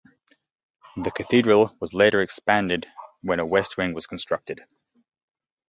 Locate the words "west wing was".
3.45-4.07